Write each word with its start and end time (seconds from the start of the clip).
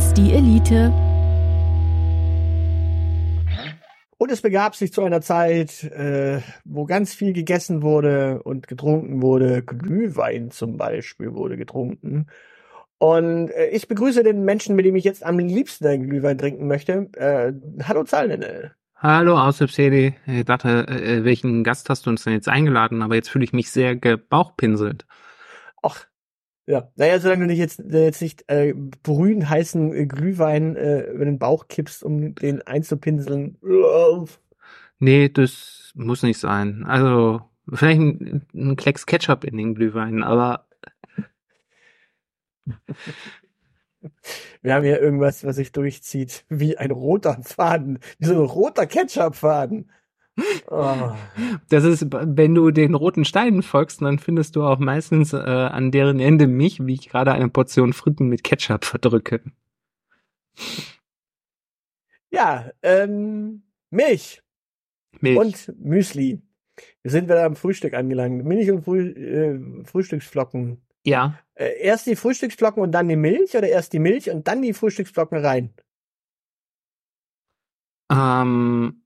Ist 0.00 0.16
die 0.16 0.32
Elite. 0.32 0.90
Und 4.16 4.30
es 4.30 4.40
begab 4.40 4.74
sich 4.74 4.94
zu 4.94 5.02
einer 5.02 5.20
Zeit, 5.20 5.84
äh, 5.84 6.40
wo 6.64 6.86
ganz 6.86 7.12
viel 7.12 7.34
gegessen 7.34 7.82
wurde 7.82 8.42
und 8.42 8.66
getrunken 8.66 9.20
wurde. 9.20 9.62
Glühwein 9.62 10.50
zum 10.50 10.78
Beispiel 10.78 11.34
wurde 11.34 11.58
getrunken. 11.58 12.28
Und 12.96 13.50
äh, 13.50 13.68
ich 13.72 13.88
begrüße 13.88 14.22
den 14.22 14.42
Menschen, 14.46 14.74
mit 14.74 14.86
dem 14.86 14.96
ich 14.96 15.04
jetzt 15.04 15.22
am 15.22 15.38
liebsten 15.38 15.86
einen 15.86 16.08
Glühwein 16.08 16.38
trinken 16.38 16.66
möchte. 16.66 17.10
Äh, 17.16 17.52
hallo 17.86 18.04
Zahlnenne. 18.04 18.72
Hallo, 18.96 19.38
Aushilfsedi. 19.38 20.14
Ich 20.26 20.46
dachte, 20.46 20.88
äh, 20.88 21.24
welchen 21.24 21.62
Gast 21.62 21.90
hast 21.90 22.06
du 22.06 22.10
uns 22.10 22.24
denn 22.24 22.32
jetzt 22.32 22.48
eingeladen? 22.48 23.02
Aber 23.02 23.16
jetzt 23.16 23.28
fühle 23.28 23.44
ich 23.44 23.52
mich 23.52 23.70
sehr 23.70 23.96
gebauchpinselt. 23.96 25.04
Ach, 25.82 26.06
ja. 26.70 26.90
Naja, 26.96 27.18
solange 27.18 27.42
du 27.42 27.46
nicht 27.48 27.58
jetzt, 27.58 27.80
äh, 27.80 28.04
jetzt 28.04 28.22
nicht 28.22 28.44
äh, 28.48 28.74
brühen 29.02 29.48
heißen 29.48 29.94
äh, 29.94 30.06
Glühwein 30.06 30.76
äh, 30.76 31.02
über 31.10 31.24
den 31.24 31.38
Bauch 31.38 31.68
kippst, 31.68 32.02
um 32.04 32.34
den 32.34 32.62
einzupinseln. 32.62 33.56
Nee, 34.98 35.28
das 35.28 35.92
muss 35.94 36.22
nicht 36.22 36.38
sein. 36.38 36.84
Also, 36.86 37.42
vielleicht 37.72 38.00
ein, 38.00 38.46
ein 38.54 38.76
Klecks 38.76 39.06
Ketchup 39.06 39.44
in 39.44 39.56
den 39.56 39.74
Glühwein, 39.74 40.22
aber 40.22 40.66
Wir 44.62 44.74
haben 44.74 44.84
hier 44.84 45.00
irgendwas, 45.00 45.44
was 45.44 45.56
sich 45.56 45.72
durchzieht, 45.72 46.44
wie 46.48 46.78
ein 46.78 46.90
roter 46.90 47.38
Faden, 47.42 47.98
wie 48.18 48.26
so 48.26 48.34
ein 48.34 48.46
roter 48.46 48.86
Ketchup-Faden. 48.86 49.90
Oh. 50.68 51.12
das 51.68 51.84
ist, 51.84 52.06
wenn 52.10 52.54
du 52.54 52.70
den 52.70 52.94
roten 52.94 53.24
Steinen 53.24 53.62
folgst, 53.62 54.00
dann 54.00 54.18
findest 54.18 54.56
du 54.56 54.62
auch 54.62 54.78
meistens 54.78 55.32
äh, 55.32 55.36
an 55.38 55.90
deren 55.90 56.18
Ende 56.20 56.46
mich, 56.46 56.86
wie 56.86 56.94
ich 56.94 57.08
gerade 57.08 57.32
eine 57.32 57.48
Portion 57.48 57.92
Fritten 57.92 58.28
mit 58.28 58.42
Ketchup 58.44 58.84
verdrücke. 58.84 59.42
Ja, 62.30 62.70
ähm, 62.82 63.62
Milch, 63.90 64.42
Milch. 65.20 65.36
und 65.38 65.74
Müsli. 65.84 66.40
Wir 67.02 67.10
sind 67.10 67.24
wieder 67.24 67.44
am 67.44 67.56
Frühstück 67.56 67.92
angelangt. 67.94 68.44
Milch 68.44 68.70
und 68.70 68.84
Früh, 68.84 69.10
äh, 69.10 69.84
Frühstücksflocken. 69.84 70.80
ja, 71.04 71.38
Äh, 71.54 71.78
erst 71.82 72.06
die 72.06 72.16
Frühstücksflocken 72.16 72.82
und 72.82 72.92
dann 72.92 73.08
die 73.08 73.16
Milch 73.16 73.54
oder 73.56 73.68
erst 73.68 73.92
die 73.92 73.98
Milch 73.98 74.30
und 74.30 74.46
dann 74.48 74.62
die 74.62 74.72
Frühstücksflocken 74.72 75.44
rein? 75.44 75.74
Ähm, 78.10 78.99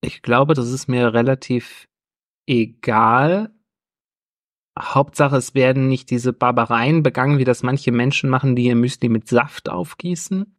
ich 0.00 0.22
glaube, 0.22 0.54
das 0.54 0.70
ist 0.70 0.88
mir 0.88 1.12
relativ 1.14 1.88
egal. 2.46 3.52
Hauptsache, 4.78 5.36
es 5.36 5.54
werden 5.54 5.88
nicht 5.88 6.10
diese 6.10 6.32
Barbareien 6.32 7.02
begangen, 7.02 7.38
wie 7.38 7.44
das 7.44 7.62
manche 7.64 7.90
Menschen 7.90 8.30
machen, 8.30 8.54
die 8.54 8.64
ihr 8.66 8.76
Müsli 8.76 9.08
mit 9.08 9.28
Saft 9.28 9.68
aufgießen. 9.68 10.54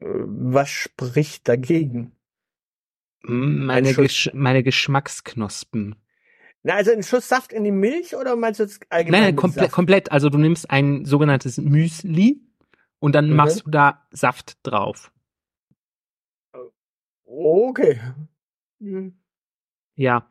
Was 0.00 0.68
spricht 0.70 1.48
dagegen? 1.48 2.12
Meine, 3.22 3.92
Gesch 3.94 4.30
meine 4.34 4.62
Geschmacksknospen. 4.62 5.96
Na, 6.62 6.74
also 6.74 6.92
ein 6.92 7.02
Schuss 7.02 7.28
Saft 7.28 7.52
in 7.52 7.64
die 7.64 7.70
Milch 7.72 8.14
oder 8.14 8.36
meinst 8.36 8.60
du 8.60 8.64
jetzt 8.64 8.80
allgemein? 8.90 9.22
Nein, 9.22 9.36
komplett, 9.36 9.64
Saft? 9.64 9.74
komplett. 9.74 10.12
Also 10.12 10.28
du 10.30 10.38
nimmst 10.38 10.70
ein 10.70 11.04
sogenanntes 11.04 11.58
Müsli 11.58 12.40
und 13.00 13.14
dann 13.14 13.30
Mhm. 13.30 13.36
machst 13.36 13.66
du 13.66 13.70
da 13.70 14.06
Saft 14.10 14.58
drauf. 14.62 15.10
Okay. 17.26 18.00
Hm. 18.80 19.14
Ja, 19.96 20.26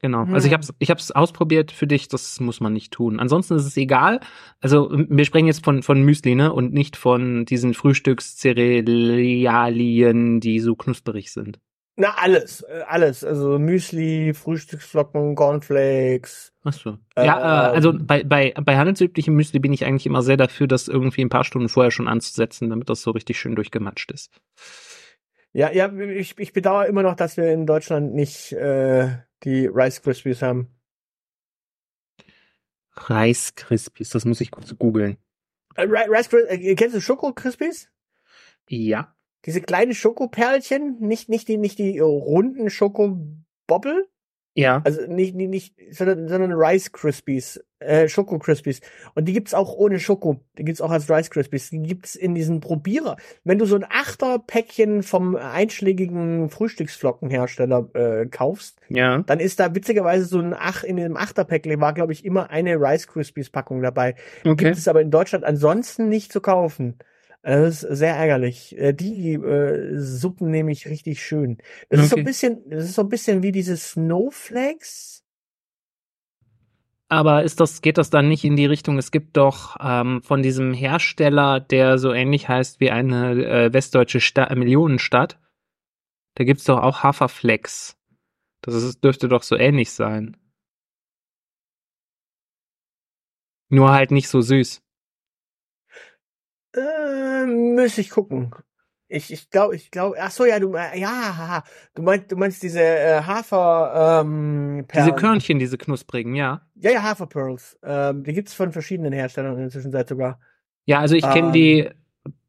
genau. 0.00 0.24
Also 0.26 0.46
ich 0.46 0.52
Hm. 0.52 0.58
hab's, 0.58 0.72
ich 0.78 0.90
hab's 0.90 1.10
ausprobiert 1.10 1.72
für 1.72 1.86
dich, 1.86 2.08
das 2.08 2.40
muss 2.40 2.60
man 2.60 2.72
nicht 2.72 2.92
tun. 2.92 3.20
Ansonsten 3.20 3.56
ist 3.56 3.66
es 3.66 3.76
egal. 3.76 4.20
Also 4.60 4.90
wir 4.92 5.24
sprechen 5.24 5.46
jetzt 5.46 5.64
von, 5.64 5.82
von 5.82 6.02
Müsli, 6.02 6.34
ne? 6.34 6.52
Und 6.52 6.72
nicht 6.72 6.96
von 6.96 7.44
diesen 7.46 7.74
Frühstückscerealien, 7.74 10.40
die 10.40 10.60
so 10.60 10.76
knusperig 10.76 11.32
sind. 11.32 11.58
Na, 11.98 12.14
alles, 12.18 12.60
äh, 12.60 12.82
alles. 12.86 13.24
Also 13.24 13.58
Müsli, 13.58 14.34
Frühstücksflocken, 14.34 15.34
Cornflakes. 15.34 16.52
Ach 16.62 16.74
so. 16.74 16.98
Äh, 17.16 17.24
ja, 17.24 17.38
äh, 17.38 17.74
also 17.74 17.88
ähm. 17.90 18.06
bei, 18.06 18.22
bei, 18.22 18.52
bei 18.52 18.76
handelsüblichem 18.76 19.34
Müsli 19.34 19.60
bin 19.60 19.72
ich 19.72 19.86
eigentlich 19.86 20.04
immer 20.04 20.20
sehr 20.20 20.36
dafür, 20.36 20.66
das 20.66 20.88
irgendwie 20.88 21.22
ein 21.22 21.30
paar 21.30 21.44
Stunden 21.44 21.70
vorher 21.70 21.90
schon 21.90 22.06
anzusetzen, 22.06 22.68
damit 22.68 22.90
das 22.90 23.00
so 23.00 23.12
richtig 23.12 23.38
schön 23.38 23.56
durchgematscht 23.56 24.12
ist. 24.12 24.30
Ja, 25.56 25.72
ja, 25.72 25.90
ich, 25.90 26.38
ich 26.38 26.52
bedauere 26.52 26.84
immer 26.84 27.02
noch, 27.02 27.14
dass 27.16 27.38
wir 27.38 27.50
in 27.50 27.64
Deutschland 27.64 28.12
nicht 28.12 28.52
äh, 28.52 29.08
die 29.42 29.66
Rice 29.66 30.02
Krispies 30.02 30.42
haben. 30.42 30.68
Rice 33.08 33.54
Krispies, 33.54 34.10
das 34.10 34.26
muss 34.26 34.42
ich 34.42 34.50
kurz 34.50 34.76
googeln. 34.76 35.16
Äh, 35.74 35.86
Ri- 35.86 36.10
Rice 36.10 36.28
Kris- 36.28 36.46
äh, 36.48 36.74
kennst 36.74 36.94
du 36.94 37.00
Schoko 37.00 37.32
Krispies? 37.32 37.90
Ja. 38.68 39.16
Diese 39.46 39.62
kleinen 39.62 39.94
Schokoperlchen, 39.94 40.98
nicht 41.00 41.30
nicht 41.30 41.48
die 41.48 41.56
nicht 41.56 41.78
die 41.78 42.00
runden 42.00 42.68
Schokobobbel, 42.68 44.10
Ja. 44.56 44.80
also 44.84 45.02
nicht 45.06 45.34
nicht, 45.34 45.50
nicht 45.50 45.74
sondern, 45.90 46.28
sondern 46.28 46.52
Rice 46.52 46.90
Krispies, 46.90 47.62
äh, 47.78 48.08
Schoko 48.08 48.38
Krispies 48.38 48.80
und 49.14 49.26
die 49.26 49.32
gibt's 49.34 49.52
auch 49.54 49.74
ohne 49.74 50.00
Schoko, 50.00 50.40
die 50.58 50.64
gibt's 50.64 50.80
auch 50.80 50.90
als 50.90 51.10
Rice 51.10 51.30
Krispies, 51.30 51.70
die 51.70 51.82
gibt's 51.82 52.14
in 52.14 52.34
diesen 52.34 52.60
Probierer. 52.60 53.16
Wenn 53.44 53.58
du 53.58 53.66
so 53.66 53.76
ein 53.76 53.84
Achterpäckchen 53.88 55.02
vom 55.02 55.36
einschlägigen 55.36 56.48
Frühstücksflockenhersteller 56.48 57.88
äh, 57.94 58.26
kaufst, 58.26 58.78
Ja. 58.88 59.18
dann 59.26 59.40
ist 59.40 59.60
da 59.60 59.74
witzigerweise 59.74 60.24
so 60.24 60.38
ein 60.40 60.54
Ach 60.58 60.84
in 60.84 60.96
dem 60.96 61.16
Achterpäckle 61.16 61.78
war 61.80 61.92
glaube 61.92 62.12
ich 62.12 62.24
immer 62.24 62.50
eine 62.50 62.76
Rice 62.76 63.06
Krispies 63.06 63.50
Packung 63.50 63.82
dabei. 63.82 64.14
Okay. 64.44 64.64
Gibt 64.64 64.76
es 64.78 64.88
aber 64.88 65.00
in 65.02 65.10
Deutschland 65.10 65.44
ansonsten 65.44 66.08
nicht 66.08 66.32
zu 66.32 66.40
kaufen. 66.40 66.98
Äh, 67.46 67.62
Das 67.62 67.84
ist 67.84 67.98
sehr 67.98 68.16
ärgerlich. 68.16 68.76
Äh, 68.78 68.92
Die 68.92 69.34
äh, 69.34 69.98
Suppen 70.00 70.50
nehme 70.50 70.72
ich 70.72 70.88
richtig 70.88 71.22
schön. 71.24 71.58
Das 71.90 72.00
ist 72.00 72.10
so 72.10 72.16
ein 72.16 72.20
Okay. 72.20 72.24
bisschen, 72.24 72.68
das 72.70 72.86
ist 72.86 72.94
so 72.96 73.02
ein 73.02 73.08
bisschen 73.08 73.42
wie 73.44 73.52
diese 73.52 73.76
Snowflakes. 73.76 75.24
Aber 77.08 77.44
ist 77.44 77.60
das, 77.60 77.82
geht 77.82 77.98
das 77.98 78.10
dann 78.10 78.28
nicht 78.28 78.44
in 78.44 78.56
die 78.56 78.66
Richtung? 78.66 78.98
Es 78.98 79.12
gibt 79.12 79.36
doch 79.36 79.76
ähm, 79.80 80.22
von 80.22 80.42
diesem 80.42 80.72
Hersteller, 80.74 81.60
der 81.60 81.98
so 81.98 82.12
ähnlich 82.12 82.48
heißt 82.48 82.80
wie 82.80 82.90
eine 82.90 83.32
äh, 83.44 83.72
westdeutsche 83.72 84.20
Sta 84.20 84.52
Millionenstadt, 84.54 85.38
da 86.34 86.44
gibt's 86.44 86.64
doch 86.64 86.82
auch 86.82 87.04
Haferflex. 87.04 87.96
Das 88.62 88.74
ist, 88.74 89.04
dürfte 89.04 89.28
doch 89.28 89.44
so 89.44 89.56
ähnlich 89.56 89.92
sein. 89.92 90.36
Nur 93.70 93.92
halt 93.92 94.10
nicht 94.10 94.28
so 94.28 94.40
süß. 94.40 94.82
Äh, 96.76 97.46
müsste 97.46 98.00
ich 98.02 98.10
gucken. 98.10 98.54
Ich, 99.08 99.32
ich 99.32 99.50
glaube, 99.50 99.76
ich 99.76 99.90
glaube, 99.92 100.16
ach 100.20 100.32
so, 100.32 100.44
ja, 100.44 100.58
du, 100.58 100.74
äh, 100.74 100.98
ja, 100.98 101.62
du 101.94 102.02
meinst, 102.02 102.32
du 102.32 102.36
meinst 102.36 102.62
diese 102.62 102.82
äh, 102.82 103.22
Hafer, 103.22 104.22
ähm, 104.24 104.84
Diese 104.92 105.12
Perlen. 105.12 105.16
Körnchen, 105.16 105.58
diese 105.60 105.78
knusprigen, 105.78 106.34
ja. 106.34 106.62
Ja, 106.74 106.90
ja, 106.90 107.02
Haferpearls. 107.02 107.78
Ähm, 107.84 108.24
die 108.24 108.32
gibt's 108.32 108.52
von 108.54 108.72
verschiedenen 108.72 109.12
Herstellern 109.12 109.54
in 109.54 109.60
der 109.60 109.70
Zwischenzeit 109.70 110.08
sogar. 110.08 110.40
Ja, 110.86 110.98
also 111.00 111.14
ich 111.14 111.22
kenne 111.30 111.48
Ähm. 111.48 111.52
die, 111.52 111.88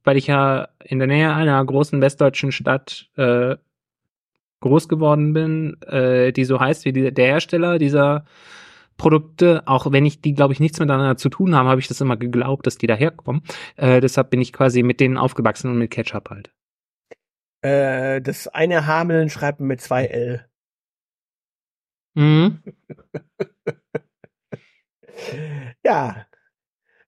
weil 0.04 0.18
ich 0.18 0.28
ja 0.28 0.70
in 0.84 0.98
der 1.00 1.08
Nähe 1.08 1.34
einer 1.34 1.64
großen 1.64 2.02
westdeutschen 2.02 2.52
Stadt 2.52 3.10
äh, 3.18 3.56
groß 4.62 4.90
geworden 4.90 5.34
bin, 5.34 5.80
äh, 5.84 6.32
die 6.34 6.44
so 6.46 6.60
heißt 6.60 6.86
wie 6.86 6.92
die, 6.94 7.14
der 7.14 7.26
Hersteller 7.28 7.78
dieser 7.78 8.26
Produkte, 8.98 9.64
auch 9.68 9.92
wenn 9.92 10.06
ich 10.06 10.22
die, 10.22 10.34
glaube 10.34 10.54
ich, 10.54 10.60
nichts 10.60 10.80
miteinander 10.80 11.18
zu 11.18 11.30
tun 11.30 11.56
haben, 11.56 11.68
habe 11.68 11.80
ich 11.80 11.88
das 11.88 12.02
immer 12.02 12.18
geglaubt, 12.18 12.66
dass 12.68 12.78
die 12.78 12.88
daherkommen. 12.88 13.42
Äh, 13.76 14.02
deshalb 14.02 14.30
bin 14.32 14.42
ich 14.42 14.52
quasi 14.54 14.84
mit 14.84 15.00
denen 15.00 15.18
aufgewachsen 15.18 15.70
und 15.72 15.78
mit 15.78 15.92
Ketchup 15.92 16.30
halt. 16.30 16.52
Äh, 17.62 18.22
das 18.22 18.48
eine 18.48 18.86
Hameln 18.88 19.30
schreibt 19.30 19.60
mit 19.60 19.82
zwei 19.82 20.06
L. 20.06 20.46
Mhm. 22.16 22.62
Ja, 25.84 26.26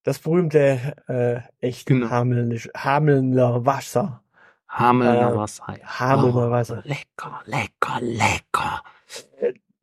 das 0.04 0.20
berühmte 0.20 0.96
äh, 1.08 1.42
echt 1.66 1.86
Genau. 1.88 2.10
Hamelnisch, 2.10 2.70
Hamelner 2.76 3.66
Wasser. 3.66 4.24
Hamelner 4.68 5.32
Äh, 5.34 5.36
Wasser. 5.36 5.78
ja. 5.80 6.00
Hamelner 6.00 6.48
Oh, 6.48 6.52
Wasser. 6.52 6.82
Lecker, 6.86 7.42
lecker, 7.46 8.00
lecker. 8.02 8.84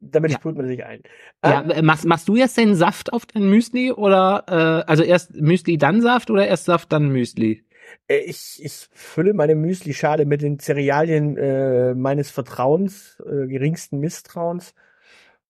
Damit 0.00 0.30
Ja. 0.30 0.38
sprüht 0.38 0.56
man 0.56 0.66
sich 0.66 0.84
ein. 0.84 1.00
Ja, 1.44 1.62
Ähm, 1.62 1.70
äh, 1.70 1.82
machst, 1.82 2.04
machst 2.04 2.28
du 2.28 2.36
jetzt 2.36 2.56
den 2.56 2.74
Saft 2.74 3.12
auf 3.12 3.26
dein 3.26 3.48
Müsli 3.48 3.92
oder 3.92 4.44
äh, 4.48 4.90
also 4.90 5.02
erst 5.02 5.34
Müsli, 5.34 5.78
dann 5.78 6.00
Saft 6.02 6.30
oder 6.30 6.46
erst 6.46 6.66
Saft, 6.66 6.92
dann 6.92 7.08
Müsli? 7.08 7.64
äh, 8.08 8.18
ich, 8.18 8.60
ich 8.62 8.88
fülle 8.92 9.32
meine 9.32 9.54
Müsli-Schale 9.54 10.26
mit 10.26 10.42
den 10.42 10.58
Cerealien 10.58 11.36
äh, 11.36 11.94
meines 11.94 12.30
Vertrauens, 12.30 13.20
äh, 13.20 13.46
geringsten 13.46 13.98
Misstrauens 14.00 14.74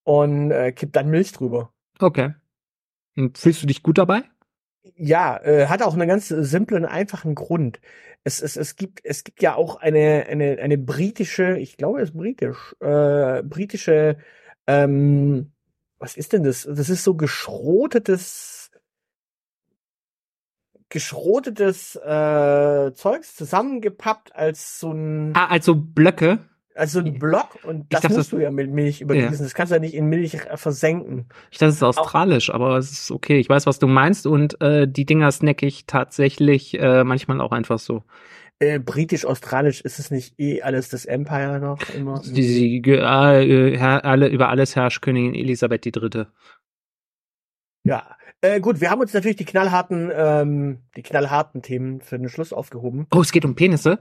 und 0.05 0.51
äh, 0.53 0.73
kipp 0.73 0.93
dann 0.93 1.09
Milch 1.11 1.33
drüber. 1.33 1.73
Okay. 1.99 2.35
Und 3.17 3.39
fühlst 3.39 3.63
du 3.63 3.67
dich 3.67 3.83
gut 3.83 3.99
dabei? 3.99 4.23
Ja, 4.95 5.39
äh, 5.43 5.67
hat 5.67 5.83
auch 5.83 5.95
einen 5.95 6.09
ganz 6.09 6.29
simplen, 6.29 6.85
einfachen 6.85 7.35
Grund. 7.35 7.81
Es, 8.25 8.41
es, 8.41 8.57
es 8.57 8.77
gibt 8.77 9.01
es 9.05 9.25
gibt 9.25 9.43
ja 9.43 9.55
auch 9.55 9.77
eine 9.77 10.27
eine 10.29 10.59
eine 10.61 10.79
britische, 10.79 11.59
ich 11.59 11.77
glaube, 11.77 12.01
es 12.01 12.11
ist 12.11 12.17
britisch, 12.17 12.77
äh, 12.81 13.43
britische, 13.43 14.19
ähm, 14.67 15.53
was 15.99 16.17
ist 16.17 16.33
denn 16.33 16.43
das? 16.45 16.69
Das 16.71 16.89
ist 16.89 17.05
so 17.05 17.15
geschrotetes 17.15 18.71
geschrotetes 20.89 21.97
äh, 21.97 22.93
Zeugs 22.95 23.35
zusammengepappt 23.37 24.35
als 24.35 24.79
so 24.81 24.93
ein 24.93 25.33
Ah, 25.35 25.47
also 25.47 25.75
Blöcke. 25.75 26.39
Als 26.77 26.93
so 26.93 27.01
ein 27.01 27.19
Block 27.19 27.59
und 27.65 27.93
das 27.93 28.03
dachte, 28.03 28.15
musst 28.15 28.33
das- 28.33 28.39
du 28.39 28.43
ja 28.43 28.51
mit 28.51 28.71
Milch 28.71 29.01
übergießen. 29.01 29.45
Das 29.45 29.55
kannst 29.55 29.71
du 29.71 29.77
ja 29.77 29.81
nicht 29.81 29.95
in 29.95 30.07
Milch 30.07 30.35
äh, 30.35 30.57
versenken. 30.57 31.27
Ich 31.51 31.59
dachte, 31.59 31.71
es 31.71 31.77
ist 31.77 31.83
australisch, 31.83 32.51
aber 32.53 32.77
es 32.77 32.91
ist 32.93 33.11
okay. 33.11 33.39
Ich 33.39 33.49
weiß, 33.49 33.67
was 33.67 33.79
du 33.79 33.87
meinst 33.87 34.27
und 34.27 34.61
äh, 34.61 34.87
die 34.87 35.05
Dinger 35.07 35.31
snack 35.33 35.63
ich 35.63 35.87
tatsächlich 35.87 36.79
äh, 36.79 37.03
manchmal 37.05 37.41
auch 37.41 37.53
einfach 37.53 37.79
so. 37.79 38.03
Äh, 38.59 38.79
britisch-australisch 38.79 39.83
ist 39.83 39.99
es 39.99 40.11
nicht 40.11 40.39
eh 40.41 40.63
alles 40.63 40.89
das 40.89 41.05
Empire 41.05 41.61
noch 41.61 41.79
immer? 41.95 42.23
Die, 42.25 42.81
die, 42.81 42.91
äh, 42.91 43.77
Herr- 43.77 44.05
alle, 44.07 44.29
über 44.29 44.49
alles 44.49 44.75
herrscht 44.77 45.03
Königin 45.03 45.35
Elisabeth 45.35 45.85
Dritte. 45.95 46.29
Ja, 47.85 48.17
äh, 48.41 48.61
gut, 48.61 48.81
wir 48.81 48.91
haben 48.91 49.01
uns 49.01 49.13
natürlich 49.13 49.37
die 49.37 49.45
knallharten, 49.45 50.11
ähm, 50.15 50.79
die 50.97 51.03
knallharten 51.03 51.61
Themen 51.63 52.01
für 52.01 52.19
den 52.19 52.29
Schluss 52.31 52.53
aufgehoben. 52.55 53.07
Oh, 53.15 53.21
es 53.21 53.31
geht 53.31 53.45
um 53.45 53.55
Penisse? 53.55 53.99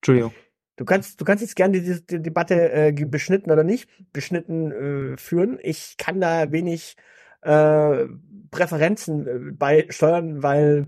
Entschuldigung. 0.00 0.32
Du 0.76 0.84
kannst, 0.86 1.20
du 1.20 1.24
kannst 1.24 1.42
jetzt 1.42 1.56
gerne 1.56 1.80
die, 1.80 2.06
die 2.06 2.22
Debatte 2.22 2.72
äh, 2.72 2.92
beschnitten 2.92 3.50
oder 3.50 3.64
nicht 3.64 3.88
beschnitten 4.12 5.12
äh, 5.12 5.16
führen. 5.18 5.58
Ich 5.62 5.96
kann 5.98 6.20
da 6.20 6.50
wenig 6.52 6.96
äh, 7.42 8.06
Präferenzen 8.50 9.26
äh, 9.26 9.52
beisteuern, 9.52 10.42
weil, 10.42 10.86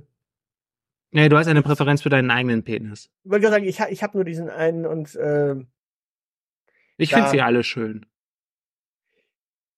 Nee, 1.10 1.28
du 1.28 1.36
hast 1.36 1.46
eine 1.46 1.60
Präferenz 1.62 2.00
für 2.00 2.08
deinen 2.08 2.30
eigenen 2.30 2.64
Penis. 2.64 3.10
ich 3.22 3.30
wollte 3.30 3.42
gerade 3.42 3.54
sagen, 3.56 3.66
ich, 3.68 3.80
ha- 3.82 3.88
ich 3.90 4.02
habe 4.02 4.16
nur 4.16 4.24
diesen 4.24 4.48
einen 4.48 4.86
und 4.86 5.14
äh, 5.14 5.56
Ich 6.96 7.12
finde 7.12 7.28
sie 7.28 7.42
alle 7.42 7.62
schön. 7.62 8.06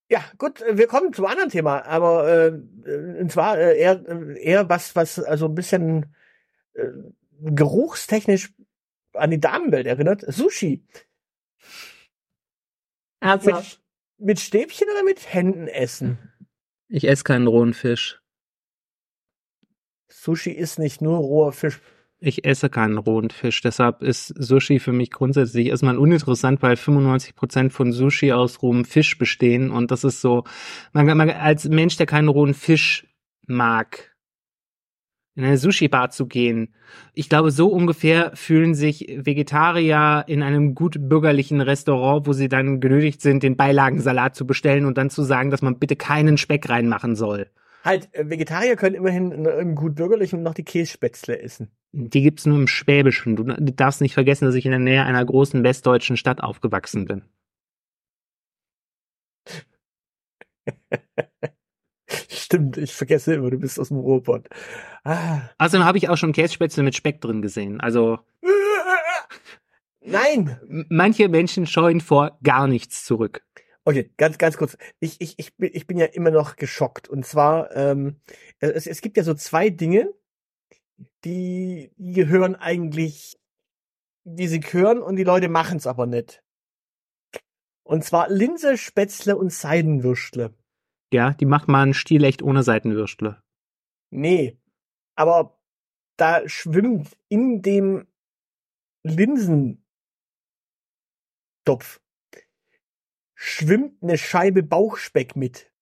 ja, 0.09 0.23
gut, 0.39 0.61
äh, 0.63 0.79
wir 0.79 0.87
kommen 0.87 1.13
zum 1.13 1.27
anderen 1.27 1.51
Thema, 1.51 1.85
aber 1.87 2.29
äh, 2.29 2.47
äh, 2.89 3.21
und 3.21 3.33
zwar 3.33 3.59
äh, 3.59 3.77
eher, 3.79 4.01
äh, 4.09 4.41
eher 4.41 4.69
was, 4.69 4.95
was 4.95 5.19
also 5.19 5.47
ein 5.47 5.55
bisschen 5.57 6.15
äh, 6.75 6.87
geruchstechnisch 7.41 8.53
an 9.15 9.31
die 9.31 9.41
Damenwelt 9.41 9.87
erinnert. 9.87 10.25
Sushi. 10.27 10.85
Mit, 13.57 13.81
mit 14.19 14.41
Stäbchen 14.41 14.89
oder 14.93 15.03
mit 15.05 15.33
Händen 15.33 15.67
essen? 15.67 16.19
Ich 16.89 17.09
esse 17.09 17.25
keinen 17.25 17.47
rohen 17.47 17.75
Fisch. 17.75 18.21
Sushi 20.09 20.51
ist 20.51 20.79
nicht 20.79 21.01
nur 21.01 21.19
roher 21.19 21.53
Fisch. 21.53 21.81
Ich 22.19 22.47
esse 22.47 22.71
keinen 22.71 22.97
rohen 22.97 23.31
Fisch. 23.31 23.61
Deshalb 23.61 24.03
ist 24.03 24.29
Sushi 24.29 24.79
für 24.79 24.93
mich 24.93 25.11
grundsätzlich 25.11 25.67
erstmal 25.67 25.99
uninteressant, 25.99 26.63
weil 26.63 26.75
95% 26.75 27.71
von 27.71 27.93
Sushi 27.93 28.33
aus 28.33 28.63
rohem 28.63 28.85
Fisch 28.85 29.19
bestehen. 29.19 29.71
Und 29.71 29.91
das 29.91 30.05
ist 30.05 30.21
so, 30.21 30.45
man, 30.93 31.07
man, 31.07 31.29
als 31.31 31.69
Mensch, 31.69 31.97
der 31.97 32.07
keinen 32.07 32.29
rohen 32.29 32.55
Fisch 32.55 33.07
mag, 33.47 34.14
in 35.37 35.45
eine 35.45 35.59
Sushi-Bar 35.59 36.11
zu 36.11 36.27
gehen. 36.27 36.75
Ich 37.13 37.29
glaube, 37.29 37.51
so 37.51 37.69
ungefähr 37.69 38.33
fühlen 38.35 38.75
sich 38.75 39.07
Vegetarier 39.17 40.25
in 40.29 40.43
einem 40.43 40.75
gut 40.75 40.97
bürgerlichen 41.09 41.61
Restaurant, 41.61 42.27
wo 42.27 42.33
sie 42.33 42.49
dann 42.49 42.81
genötigt 42.81 43.21
sind, 43.21 43.43
den 43.43 43.57
Beilagensalat 43.57 44.37
zu 44.37 44.47
bestellen 44.47 44.87
und 44.87 44.97
dann 44.97 45.11
zu 45.11 45.23
sagen, 45.23 45.51
dass 45.51 45.63
man 45.63 45.79
bitte 45.79 45.97
keinen 45.97 46.39
Speck 46.39 46.69
reinmachen 46.69 47.17
soll. 47.17 47.49
Halt, 47.85 48.09
äh, 48.15 48.31
Vegetarier 48.31 48.77
können 48.77 48.95
immerhin 48.95 49.33
in 49.33 49.47
einem 49.47 49.75
gut 49.75 49.97
bürgerlichen 49.97 50.39
und 50.39 50.45
noch 50.45 50.55
die 50.55 50.65
Kässpätzle 50.65 51.41
essen. 51.41 51.71
Die 51.93 52.23
gibt's 52.23 52.47
nur 52.47 52.59
im 52.59 52.67
Schwäbischen. 52.67 53.37
Du 53.37 53.45
darfst 53.45 54.01
nicht 54.01 54.15
vergessen, 54.15 54.47
dass 54.47 54.55
ich 54.55 54.65
in 54.65 54.73
der 54.73 54.81
Nähe 54.81 55.05
einer 55.05 55.25
großen 55.25 55.63
westdeutschen 55.63 56.17
Stadt 56.17 56.41
aufgewachsen 56.43 57.05
bin. 57.05 57.23
Stimmt, 62.55 62.77
ich 62.77 62.95
vergesse 62.95 63.35
immer, 63.35 63.51
du 63.51 63.59
bist 63.59 63.81
aus 63.81 63.89
dem 63.89 63.97
Ruhrpott. 63.97 64.49
Ah. 65.03 65.41
Außerdem 65.59 65.85
habe 65.85 65.99
ich 65.99 66.09
auch 66.09 66.17
schon 66.17 66.33
Kässpätzle 66.33 66.85
mit 66.85 66.95
Speck 66.95 67.21
drin 67.21 67.43
gesehen. 67.43 67.81
Also 67.81 68.21
Nein! 70.01 70.57
manche 70.89 71.29
Menschen 71.29 71.67
scheuen 71.67 72.01
vor 72.01 72.39
gar 72.45 72.69
nichts 72.69 73.05
zurück. 73.05 73.45
Okay, 73.85 74.13
ganz, 74.19 74.39
ganz 74.39 74.57
kurz. 74.57 74.79
Ich, 75.01 75.21
ich, 75.21 75.35
ich, 75.37 75.57
bin, 75.57 75.71
ich 75.73 75.89
bin 75.89 75.99
ja 75.99 76.07
immer 76.07 76.31
noch 76.31 76.55
geschockt. 76.55 77.09
Und 77.09 77.27
zwar, 77.27 77.75
ähm, 77.75 78.21
es, 78.61 78.87
es 78.87 79.01
gibt 79.01 79.17
ja 79.17 79.25
so 79.25 79.35
zwei 79.35 79.69
Dinge, 79.69 80.15
die, 81.25 81.91
die 81.97 82.13
gehören 82.13 82.55
eigentlich, 82.55 83.37
die 84.23 84.47
sie 84.47 84.61
gehören 84.61 85.03
und 85.03 85.17
die 85.17 85.25
Leute 85.25 85.49
machen 85.49 85.79
es 85.79 85.89
aber 85.89 86.07
nicht. 86.07 86.45
Und 87.83 88.05
zwar 88.05 88.31
Linse, 88.31 88.79
Spätzle 88.79 89.37
und 89.37 89.53
Seidenwürstle. 89.53 90.55
Ja, 91.15 91.33
die 91.33 91.47
macht 91.47 91.69
man 91.69 91.95
stilecht 91.95 92.43
ohne 92.43 92.65
Seitenwürstle. 92.65 93.41
Nee. 94.11 94.59
Aber 95.15 95.61
da 96.17 96.49
schwimmt 96.49 97.17
in 97.29 97.63
dem 97.63 98.09
Linsentopf 99.05 99.79
schwimmt 103.37 104.03
eine 104.03 104.19
Scheibe 104.19 104.65
Bauchspeck 104.65 105.37
mit. 105.37 105.73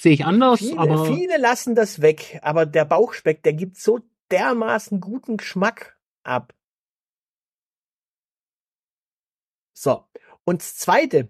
Sehe 0.00 0.14
ich 0.14 0.24
anders, 0.24 0.60
Viele, 0.60 0.78
aber 0.78 1.04
viele 1.14 1.36
lassen 1.36 1.74
das 1.74 2.00
weg, 2.00 2.40
aber 2.40 2.64
der 2.64 2.86
Bauchspeck, 2.86 3.42
der 3.42 3.52
gibt 3.52 3.76
so 3.76 4.00
dermaßen 4.30 4.98
guten 5.02 5.36
Geschmack 5.36 6.00
ab. 6.22 6.54
So. 9.74 10.08
Und 10.44 10.62
das 10.62 10.76
zweite, 10.76 11.28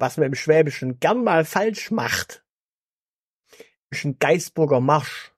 was 0.00 0.16
man 0.16 0.26
im 0.26 0.34
Schwäbischen 0.34 0.98
gern 1.00 1.24
mal 1.24 1.44
falsch 1.44 1.90
macht, 1.90 2.44
ist 3.90 4.04
ein 4.04 4.18
Geisburger 4.18 4.80
Marsch. 4.80 5.32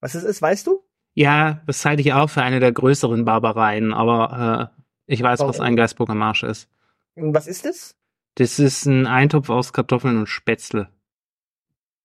Was 0.00 0.14
es 0.14 0.24
ist, 0.24 0.42
weißt 0.42 0.66
du? 0.66 0.84
ja, 1.14 1.62
das 1.66 1.84
halte 1.84 2.02
ich 2.02 2.12
auch 2.12 2.28
für 2.28 2.42
eine 2.42 2.60
der 2.60 2.72
größeren 2.72 3.24
Barbareien, 3.24 3.92
aber 3.92 4.72
äh, 4.76 4.82
ich 5.06 5.22
weiß, 5.22 5.40
was 5.40 5.58
Warum? 5.58 5.66
ein 5.66 5.76
Geisburger 5.76 6.14
Marsch 6.14 6.42
ist. 6.42 6.68
Und 7.14 7.34
was 7.34 7.46
ist 7.46 7.64
es? 7.64 7.96
Das 8.34 8.58
ist 8.58 8.84
ein 8.86 9.06
Eintopf 9.06 9.48
aus 9.48 9.72
Kartoffeln 9.72 10.18
und 10.18 10.26
Spätzle. 10.26 10.88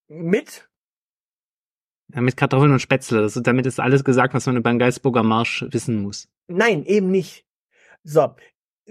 Mit? 0.08 0.68
Ja, 2.14 2.20
mit 2.20 2.36
Kartoffeln 2.36 2.72
und 2.72 2.80
Spätzle. 2.80 3.22
Das, 3.22 3.34
damit 3.34 3.66
ist 3.66 3.80
alles 3.80 4.04
gesagt, 4.04 4.32
was 4.34 4.46
man 4.46 4.56
über 4.56 4.70
den 4.70 4.78
Geisburger 4.78 5.24
Marsch 5.24 5.64
wissen 5.70 6.02
muss. 6.02 6.28
Nein, 6.46 6.84
eben 6.84 7.10
nicht. 7.10 7.44
So. 8.04 8.34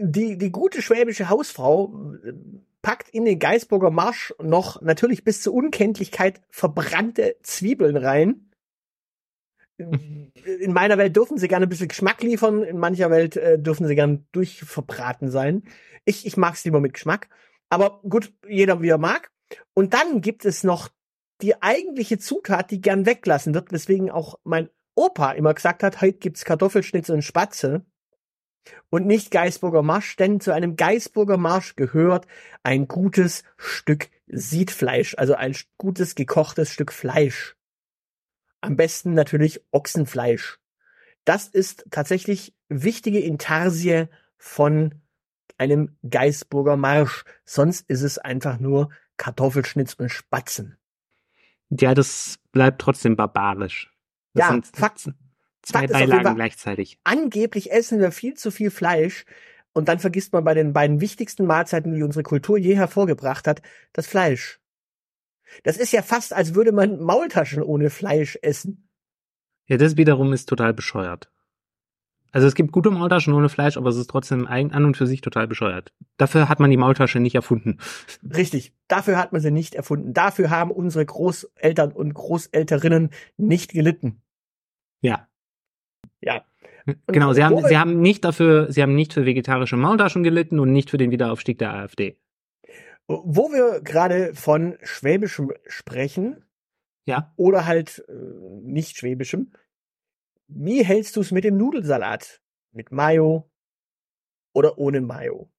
Die, 0.01 0.37
die 0.37 0.51
gute 0.51 0.81
schwäbische 0.81 1.29
Hausfrau 1.29 1.93
äh, 2.23 2.33
packt 2.81 3.09
in 3.09 3.25
den 3.25 3.39
Geisburger 3.39 3.91
Marsch 3.91 4.33
noch 4.41 4.81
natürlich 4.81 5.23
bis 5.23 5.41
zur 5.41 5.53
Unkenntlichkeit 5.53 6.41
verbrannte 6.49 7.35
Zwiebeln 7.43 7.97
rein. 7.97 8.49
In 9.77 10.73
meiner 10.73 10.97
Welt 10.97 11.15
dürfen 11.15 11.37
sie 11.37 11.47
gerne 11.47 11.65
ein 11.65 11.69
bisschen 11.69 11.87
Geschmack 11.87 12.21
liefern, 12.21 12.63
in 12.63 12.77
mancher 12.77 13.09
Welt 13.09 13.37
äh, 13.37 13.57
dürfen 13.59 13.87
sie 13.87 13.95
gern 13.95 14.25
durchverbraten 14.31 15.29
sein. 15.29 15.63
Ich, 16.05 16.25
ich 16.25 16.37
mag's 16.37 16.65
lieber 16.65 16.79
mit 16.81 16.93
Geschmack. 16.93 17.29
Aber 17.69 18.01
gut, 18.01 18.33
jeder 18.47 18.81
wie 18.81 18.89
er 18.89 18.97
mag. 18.97 19.31
Und 19.73 19.93
dann 19.93 20.21
gibt 20.21 20.43
es 20.45 20.63
noch 20.63 20.89
die 21.41 21.61
eigentliche 21.61 22.17
Zutat, 22.17 22.71
die 22.71 22.81
gern 22.81 23.05
weglassen 23.05 23.53
wird, 23.53 23.71
weswegen 23.71 24.09
auch 24.09 24.39
mein 24.43 24.69
Opa 24.95 25.31
immer 25.31 25.53
gesagt 25.53 25.83
hat, 25.83 26.01
heute 26.01 26.17
gibt's 26.17 26.43
Kartoffelschnitzel 26.43 27.15
und 27.15 27.21
Spatze 27.21 27.85
und 28.89 29.05
nicht 29.07 29.31
Geisburger 29.31 29.81
Marsch, 29.83 30.15
denn 30.15 30.39
zu 30.39 30.53
einem 30.53 30.75
Geisburger 30.75 31.37
Marsch 31.37 31.75
gehört 31.75 32.27
ein 32.63 32.87
gutes 32.87 33.43
Stück 33.57 34.09
Siedfleisch, 34.27 35.15
also 35.17 35.33
ein 35.35 35.55
gutes 35.77 36.15
gekochtes 36.15 36.71
Stück 36.71 36.91
Fleisch. 36.93 37.55
am 38.61 38.75
besten 38.75 39.13
natürlich 39.13 39.61
Ochsenfleisch. 39.71 40.59
Das 41.23 41.47
ist 41.47 41.85
tatsächlich 41.91 42.53
wichtige 42.67 43.19
Intarsie 43.19 44.07
von 44.37 44.95
einem 45.57 45.97
Geisburger 46.09 46.75
Marsch. 46.75 47.23
Sonst 47.45 47.89
ist 47.89 48.01
es 48.01 48.17
einfach 48.17 48.59
nur 48.59 48.89
Kartoffelschnitz 49.17 49.93
und 49.93 50.09
Spatzen. 50.09 50.77
Ja, 51.69 51.93
das 51.93 52.37
bleibt 52.51 52.81
trotzdem 52.81 53.15
barbarisch. 53.15 53.93
Das 54.33 54.47
Ja, 54.47 54.51
sind 54.51 54.67
Fakt- 54.75 55.09
zwei 55.61 55.81
jeden 55.81 55.93
Beilagen 55.93 56.35
gleichzeitig. 56.35 56.99
Angeblich 57.03 57.71
essen 57.71 57.99
wir 57.99 58.11
viel 58.11 58.35
zu 58.35 58.51
viel 58.51 58.71
Fleisch 58.71 59.25
und 59.73 59.87
dann 59.87 59.99
vergisst 59.99 60.33
man 60.33 60.43
bei 60.43 60.53
den 60.53 60.73
beiden 60.73 61.01
wichtigsten 61.01 61.45
Mahlzeiten, 61.45 61.93
die 61.93 62.03
unsere 62.03 62.23
Kultur 62.23 62.57
je 62.57 62.75
hervorgebracht 62.75 63.47
hat, 63.47 63.61
das 63.93 64.07
Fleisch. 64.07 64.59
Das 65.63 65.77
ist 65.77 65.91
ja 65.91 66.01
fast, 66.01 66.33
als 66.33 66.53
würde 66.55 66.71
man 66.71 66.99
Maultaschen 66.99 67.63
ohne 67.63 67.89
Fleisch 67.89 68.37
essen. 68.41 68.89
Ja, 69.65 69.77
das 69.77 69.97
wiederum 69.97 70.33
ist 70.33 70.47
total 70.47 70.73
bescheuert. 70.73 71.31
Also 72.31 72.47
es 72.47 72.53
gibt 72.53 72.71
gute 72.71 72.91
Maultaschen 72.91 73.33
ohne 73.33 73.49
Fleisch, 73.49 73.77
aber 73.77 73.89
es 73.89 73.95
ist 73.95 74.09
trotzdem 74.09 74.45
an 74.45 74.85
und 74.85 74.97
für 74.97 75.07
sich 75.07 75.21
total 75.21 75.47
bescheuert. 75.47 75.93
Dafür 76.17 76.47
hat 76.47 76.59
man 76.59 76.69
die 76.69 76.77
Maultasche 76.77 77.19
nicht 77.19 77.35
erfunden. 77.35 77.79
Richtig. 78.35 78.73
Dafür 78.87 79.17
hat 79.17 79.31
man 79.31 79.41
sie 79.41 79.51
nicht 79.51 79.75
erfunden. 79.75 80.13
Dafür 80.13 80.49
haben 80.49 80.71
unsere 80.71 81.05
Großeltern 81.05 81.91
und 81.91 82.13
Großelterinnen 82.13 83.09
nicht 83.37 83.71
gelitten. 83.71 84.21
Ja. 85.01 85.28
Ja. 86.21 86.45
Genau, 87.07 87.33
sie 87.33 87.43
haben, 87.43 87.63
sie 87.67 87.77
haben 87.77 88.01
nicht 88.01 88.25
dafür, 88.25 88.71
sie 88.71 88.81
haben 88.81 88.95
nicht 88.95 89.13
für 89.13 89.25
vegetarische 89.25 89.77
Maultaschen 89.77 90.23
gelitten 90.23 90.59
und 90.59 90.71
nicht 90.71 90.89
für 90.89 90.97
den 90.97 91.11
Wiederaufstieg 91.11 91.59
der 91.59 91.73
AfD. 91.73 92.17
Wo 93.07 93.49
wir 93.51 93.81
gerade 93.81 94.33
von 94.35 94.77
Schwäbischem 94.83 95.51
sprechen, 95.67 96.43
Ja. 97.05 97.33
oder 97.37 97.65
halt 97.65 98.03
äh, 98.07 98.13
nicht 98.61 98.97
Schwäbischem, 98.97 99.51
wie 100.47 100.83
hältst 100.83 101.15
du 101.15 101.21
es 101.21 101.31
mit 101.31 101.43
dem 101.43 101.57
Nudelsalat? 101.57 102.41
Mit 102.71 102.91
Mayo 102.91 103.49
oder 104.53 104.77
ohne 104.77 105.01
Mayo? 105.01 105.51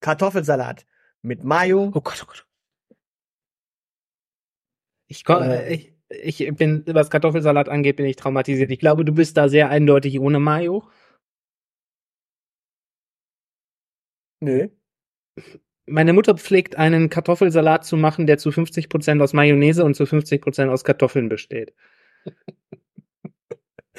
Kartoffelsalat 0.00 0.86
mit 1.22 1.42
Mayo. 1.44 1.90
Oh 1.94 2.00
Gott, 2.00 2.20
oh 2.22 2.26
Gott. 2.26 2.46
Ich, 5.06 5.24
komm, 5.24 5.42
Äh. 5.42 5.72
ich, 5.74 5.92
ich 6.10 6.50
bin, 6.56 6.84
was 6.86 7.10
Kartoffelsalat 7.10 7.68
angeht, 7.68 7.96
bin 7.96 8.06
ich 8.06 8.16
traumatisiert. 8.16 8.70
Ich 8.70 8.78
glaube, 8.78 9.04
du 9.04 9.12
bist 9.12 9.36
da 9.36 9.48
sehr 9.48 9.70
eindeutig 9.70 10.18
ohne 10.20 10.40
Mayo. 10.40 10.88
Nö. 14.40 14.68
Meine 15.86 16.12
Mutter 16.12 16.36
pflegt 16.36 16.76
einen 16.76 17.08
Kartoffelsalat 17.08 17.84
zu 17.84 17.96
machen, 17.96 18.26
der 18.26 18.38
zu 18.38 18.50
50% 18.50 19.22
aus 19.22 19.32
Mayonnaise 19.32 19.84
und 19.84 19.94
zu 19.94 20.04
50% 20.04 20.68
aus 20.68 20.84
Kartoffeln 20.84 21.28
besteht. 21.28 21.74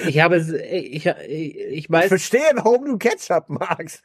Ich 0.08 0.20
habe, 0.20 0.38
ich, 0.38 1.06
ich 1.06 1.06
Ich 1.72 1.90
weiß, 1.90 2.08
verstehe, 2.08 2.42
warum 2.56 2.86
du 2.86 2.98
Ketchup 2.98 3.50
magst. 3.50 4.04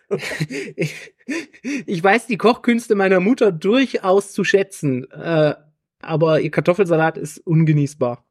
ich, 0.77 1.15
ich 1.87 2.03
weiß 2.03 2.27
die 2.27 2.37
Kochkünste 2.37 2.95
meiner 2.95 3.21
Mutter 3.21 3.53
durchaus 3.53 4.33
zu 4.33 4.45
schätzen, 4.45 5.09
äh, 5.13 5.55
aber 6.05 6.41
ihr 6.41 6.51
Kartoffelsalat 6.51 7.17
ist 7.19 7.39
ungenießbar. 7.39 8.25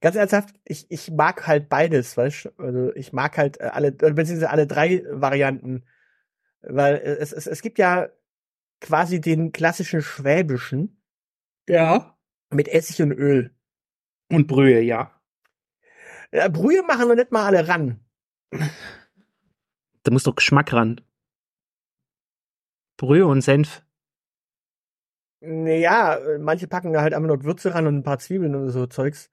Ganz 0.00 0.16
ernsthaft, 0.16 0.54
ich, 0.64 0.90
ich 0.90 1.10
mag 1.10 1.46
halt 1.46 1.68
beides, 1.68 2.16
weißt 2.16 2.44
du? 2.46 2.50
Also 2.62 2.94
ich 2.94 3.12
mag 3.12 3.38
halt 3.38 3.58
äh, 3.60 3.64
alle, 3.64 3.88
äh, 3.88 4.12
beziehungsweise 4.12 4.50
alle 4.50 4.66
drei 4.66 5.02
Varianten. 5.08 5.84
Weil 6.60 6.96
äh, 6.96 7.16
es, 7.18 7.32
es, 7.32 7.46
es 7.46 7.62
gibt 7.62 7.78
ja 7.78 8.08
quasi 8.80 9.20
den 9.20 9.52
klassischen 9.52 10.02
Schwäbischen 10.02 11.02
Ja. 11.68 12.18
mit 12.50 12.68
Essig 12.68 13.00
und 13.00 13.12
Öl. 13.12 13.54
Und 14.30 14.46
Brühe, 14.46 14.80
ja. 14.80 15.18
Ja, 16.32 16.48
Brühe 16.48 16.82
machen 16.82 17.08
noch 17.08 17.14
nicht 17.14 17.32
mal 17.32 17.46
alle 17.46 17.66
ran. 17.68 18.00
Da 20.02 20.10
muss 20.10 20.24
doch 20.24 20.34
Geschmack 20.34 20.72
ran. 20.72 21.00
Brühe 22.98 23.26
und 23.26 23.40
Senf. 23.40 23.82
Naja, 25.44 26.14
äh, 26.16 26.38
manche 26.38 26.68
packen 26.68 26.92
da 26.92 27.02
halt 27.02 27.14
einfach 27.14 27.28
noch 27.28 27.42
Würze 27.44 27.74
ran 27.74 27.86
und 27.86 27.96
ein 27.96 28.02
paar 28.02 28.18
Zwiebeln 28.18 28.54
und 28.54 28.68
so 28.70 28.86
Zeugs. 28.86 29.30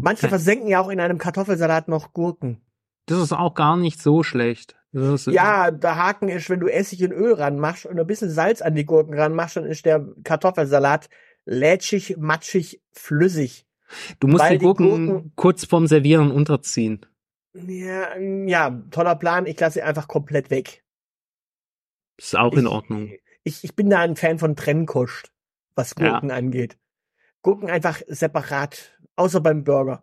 Manche 0.00 0.24
Ja. 0.24 0.28
versenken 0.28 0.68
ja 0.68 0.80
auch 0.80 0.90
in 0.90 1.00
einem 1.00 1.18
Kartoffelsalat 1.18 1.88
noch 1.88 2.12
Gurken. 2.12 2.60
Das 3.06 3.18
ist 3.20 3.32
auch 3.32 3.54
gar 3.54 3.76
nicht 3.76 4.00
so 4.02 4.22
schlecht. 4.22 4.76
Ist, 4.92 5.26
Ja, 5.26 5.70
der 5.70 5.96
Haken 5.96 6.28
ist, 6.28 6.48
wenn 6.50 6.60
du 6.60 6.66
Essig 6.68 7.02
und 7.04 7.12
Öl 7.12 7.34
ranmachst 7.34 7.86
und 7.86 7.98
ein 7.98 8.06
bisschen 8.06 8.30
Salz 8.30 8.62
an 8.62 8.74
die 8.74 8.84
Gurken 8.86 9.14
ranmachst, 9.18 9.56
dann 9.56 9.64
ist 9.66 9.84
der 9.86 10.06
Kartoffelsalat 10.24 11.08
lätschig, 11.44 12.16
matschig, 12.18 12.80
flüssig. 12.92 13.66
Du 14.20 14.28
musst 14.28 14.44
die 14.50 14.58
die 14.58 14.64
Gurken, 14.64 15.06
Gurken- 15.06 15.32
kurz 15.36 15.64
vorm 15.64 15.86
Servieren 15.86 16.30
unterziehen. 16.30 17.04
Ja, 17.54 18.14
ähm, 18.14 18.46
ja, 18.48 18.82
toller 18.90 19.16
Plan. 19.16 19.46
Ich 19.46 19.58
lasse 19.58 19.74
sie 19.74 19.82
einfach 19.82 20.08
komplett 20.08 20.50
weg. 20.50 20.84
Ist 22.18 22.36
auch 22.36 22.52
in 22.52 22.66
Ich- 22.66 22.70
Ordnung. 22.72 23.10
Ich, 23.44 23.64
ich 23.64 23.74
bin 23.74 23.88
da 23.90 24.00
ein 24.00 24.16
Fan 24.16 24.38
von 24.38 24.56
Trennkost, 24.56 25.30
was 25.78 25.94
Ja. 25.98 26.10
Gurken 26.10 26.30
angeht. 26.30 26.78
Gurken 27.42 27.70
einfach 27.70 28.02
separat, 28.08 28.98
außer 29.16 29.40
beim 29.40 29.64
Burger. 29.64 30.02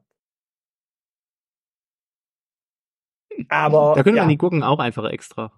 Aber 3.49 3.93
Da 3.95 4.03
können 4.03 4.15
ja, 4.15 4.23
wir 4.23 4.29
die 4.29 4.37
Gurken 4.37 4.63
auch 4.63 4.79
einfach 4.79 5.03
extra. 5.11 5.51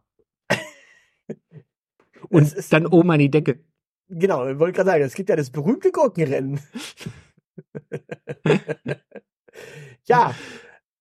Und 2.30 2.52
ist, 2.54 2.74
dann 2.74 2.88
oben 2.88 3.12
an 3.12 3.20
die 3.20 3.30
Decke. 3.30 3.64
genau, 4.10 4.48
ich 4.48 4.60
wollte 4.60 4.76
gerade 4.76 4.90
sagen, 4.90 5.04
es 5.04 5.14
gibt 5.14 5.30
ja 5.30 5.36
das 5.36 5.52
berühmte 5.52 5.92
Gurkenrennen. 5.92 6.60
ja, 10.06 10.34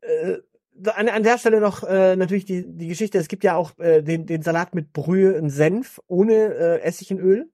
äh, 0.02 0.38
an, 0.84 1.08
an 1.08 1.22
der 1.22 1.38
Stelle 1.38 1.60
noch 1.60 1.82
äh, 1.82 2.16
natürlich 2.16 2.44
die, 2.44 2.66
die 2.66 2.88
Geschichte, 2.88 3.16
es 3.18 3.28
gibt 3.28 3.44
ja 3.44 3.56
auch 3.56 3.78
äh, 3.78 4.02
den, 4.02 4.26
den 4.26 4.42
Salat 4.42 4.74
mit 4.74 4.92
Brühe 4.92 5.40
und 5.40 5.48
Senf 5.48 6.00
ohne 6.06 6.34
äh, 6.34 6.80
Essig 6.82 7.10
und 7.12 7.20
Öl. 7.20 7.50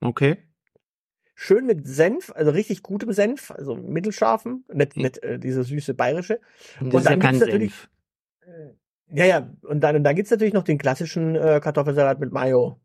Okay. 0.00 0.43
Schön 1.34 1.66
mit 1.66 1.86
Senf, 1.86 2.30
also 2.34 2.50
richtig 2.52 2.82
gutem 2.82 3.12
Senf, 3.12 3.50
also 3.50 3.74
mittelscharfen, 3.74 4.64
nicht, 4.72 4.96
Ja. 4.96 5.02
nicht 5.02 5.18
äh, 5.22 5.38
diese 5.38 5.64
süße 5.64 5.94
bayerische. 5.94 6.40
Und 6.80 6.94
Und 6.94 7.04
ja 7.04 7.10
dann 7.10 7.20
kein 7.20 7.32
gibt's 7.34 7.46
natürlich- 7.46 7.74
Senf. 7.74 7.88
Ja, 9.10 9.24
ja, 9.26 9.48
und 9.62 9.80
dann, 9.80 9.96
und 9.96 10.04
dann 10.04 10.16
gibt's 10.16 10.30
natürlich 10.30 10.54
noch 10.54 10.64
den 10.64 10.78
klassischen 10.78 11.36
äh, 11.36 11.60
Kartoffelsalat 11.62 12.20
mit 12.20 12.32
Mayo. 12.32 12.80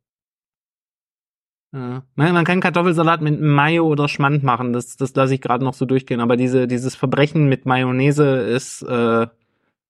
Ja. 1.72 2.03
Man, 2.15 2.34
man 2.34 2.46
kann 2.46 2.62
Kartoffelsalat 2.62 3.22
mit 3.22 3.39
Mayo 3.39 3.86
oder 3.88 4.08
Schmand 4.08 4.44
machen, 4.44 4.74
das, 4.74 4.98
das 4.98 5.13
lasse 5.15 5.36
ich 5.36 5.41
gerade 5.41 5.63
noch 5.63 5.74
so 5.75 5.86
durchgehen, 5.86 6.20
aber 6.20 6.36
diese, 6.36 6.68
dieses 6.68 6.96
Verbrechen 6.96 7.48
mit 7.48 7.65
Mayonnaise 7.65 8.24
ist 8.39 8.82
äh, 8.82 9.27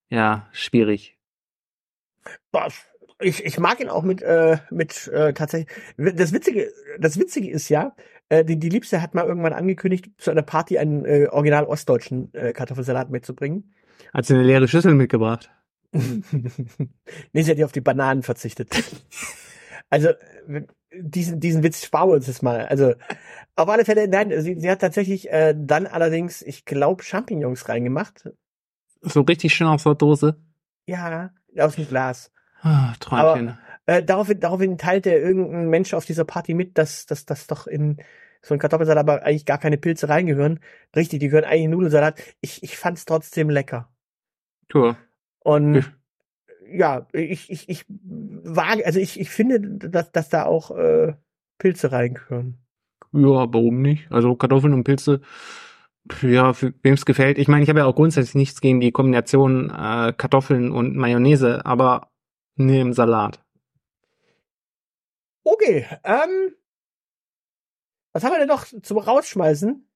ja 0.10 0.48
schwierig. 0.52 1.18
Boah, 2.52 2.68
ich, 3.20 3.44
ich 3.46 3.60
mag 3.60 3.80
ihn 3.80 3.90
auch 3.90 4.04
mit, 4.04 4.22
äh, 4.22 4.58
mit 4.72 5.08
äh, 5.08 5.34
tatsächlich. 5.34 5.70
Das 5.98 6.32
Witzige, 6.34 6.72
das 7.00 7.20
Witzige 7.20 7.50
ist 7.50 7.70
ja, 7.70 7.96
äh, 8.30 8.46
die, 8.46 8.58
die 8.58 8.70
Liebste 8.70 9.02
hat 9.02 9.14
mal 9.14 9.26
irgendwann 9.26 9.54
angekündigt, 9.54 10.10
zu 10.18 10.32
einer 10.32 10.42
Party 10.42 10.78
einen 10.78 11.06
äh, 11.06 11.28
original 11.30 11.66
ostdeutschen 11.66 12.34
äh, 12.34 12.54
Kartoffelsalat 12.54 13.10
mitzubringen. 13.10 13.74
Hat 14.14 14.26
sie 14.26 14.36
eine 14.36 14.44
leere 14.44 14.68
Schüssel 14.68 14.94
mitgebracht? 14.96 15.52
nee, 15.92 17.42
sie 17.42 17.52
hat 17.52 17.58
ja 17.58 17.66
auf 17.66 17.72
die 17.72 17.82
Bananen 17.82 18.24
verzichtet. 18.24 18.70
also, 19.90 20.10
äh, 20.48 20.64
diesen, 20.92 21.40
diesen 21.40 21.62
Witz 21.62 21.84
sparen 21.84 22.10
wir 22.10 22.16
uns 22.16 22.28
jetzt 22.28 22.42
mal. 22.42 22.66
Also, 22.68 22.94
auf 23.56 23.68
alle 23.68 23.86
Fälle, 23.86 24.08
nein, 24.08 24.32
sie, 24.42 24.60
sie 24.60 24.70
hat 24.70 24.80
tatsächlich 24.80 25.30
äh, 25.30 25.54
dann 25.58 25.86
allerdings, 25.88 26.42
ich 26.42 26.66
glaube, 26.66 27.04
Champignons 27.04 27.68
reingemacht. 27.68 28.30
So 29.02 29.22
richtig 29.22 29.54
schön 29.54 29.68
aus 29.68 29.84
der 29.84 29.96
Dose. 29.96 30.38
Ja, 30.86 31.32
aus 31.58 31.76
dem 31.76 31.88
Glas. 31.88 32.32
Ah, 32.62 32.94
Träumchen. 33.00 33.58
Äh, 33.86 34.04
daraufhin, 34.04 34.40
daraufhin 34.40 34.78
teilte 34.78 35.12
irgendein 35.12 35.70
Mensch 35.70 35.94
auf 35.94 36.06
dieser 36.06 36.26
Party 36.26 36.54
mit, 36.54 36.78
dass, 36.78 37.06
dass, 37.06 37.26
dass 37.26 37.48
doch 37.48 37.66
in 37.68 37.98
so 38.42 38.54
ein 38.54 38.60
Kartoffelsalat 38.60 39.00
aber 39.10 39.24
eigentlich 39.24 39.46
gar 39.46 39.58
keine 39.58 39.78
Pilze 39.78 40.08
reingehören. 40.10 40.60
Richtig, 40.96 41.20
die 41.20 41.28
gehören 41.28 41.46
eigentlich 41.46 41.64
in 41.66 41.72
Nudelsalat. 41.72 42.22
Ich, 42.42 42.64
ich 42.64 42.78
fand's 42.78 43.06
trotzdem 43.06 43.50
lecker. 43.50 43.90
Cool. 44.74 44.96
Und 45.40 45.76
Ja. 45.76 45.84
ja, 46.72 47.08
ich, 47.14 47.50
ich, 47.50 47.68
ich 47.68 47.86
wage, 47.90 48.86
also 48.86 49.00
ich, 49.00 49.20
ich 49.20 49.30
finde, 49.30 49.60
dass, 49.90 50.12
dass 50.12 50.30
da 50.30 50.46
auch 50.46 50.72
äh, 50.72 51.14
Pilze 51.58 51.92
reingehören. 51.92 52.58
Ja, 53.12 53.52
warum 53.52 53.82
nicht? 53.82 54.12
Also 54.12 54.36
Kartoffeln 54.36 54.74
und 54.74 54.84
Pilze, 54.84 55.22
ja, 56.22 56.54
für 56.54 56.74
wem 56.84 56.94
es 56.94 57.06
gefällt. 57.06 57.40
Ich 57.40 57.48
meine, 57.48 57.64
ich 57.64 57.70
habe 57.70 57.80
ja 57.80 57.86
auch 57.86 57.96
grundsätzlich 57.96 58.36
nichts 58.36 58.62
gegen 58.62 58.80
die 58.80 58.92
Kombination 58.92 59.70
äh, 59.70 60.14
Kartoffeln 60.16 60.72
und 60.72 60.96
Mayonnaise, 60.96 61.66
aber 61.66 62.09
nee, 62.60 62.82
im 62.82 62.94
Salat. 62.94 63.44
Okay, 65.44 65.88
ähm, 66.04 66.56
was 68.14 68.24
haben 68.24 68.32
wir 68.32 68.40
denn 68.40 68.48
noch 68.48 68.66
zum 68.66 68.98
Rausschmeißen? 68.98 69.88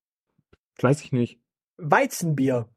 Weiß 0.81 1.01
ich 1.01 1.11
nicht. 1.11 1.39
Weizenbier. 1.77 2.69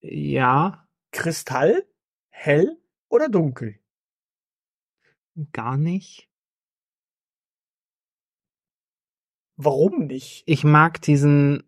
Ja, 0.00 0.88
Kristall, 1.12 1.86
hell 2.30 2.80
oder 3.08 3.28
dunkel? 3.28 3.78
gar 5.52 5.76
nicht. 5.76 6.28
Warum 9.56 10.06
nicht? 10.06 10.42
Ich 10.46 10.64
mag 10.64 11.00
diesen 11.00 11.62